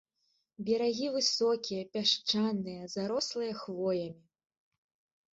Берагі 0.67 1.07
высокія, 1.17 1.81
пясчаныя, 1.97 2.87
зарослыя 2.93 3.53
хвоямі. 3.61 4.17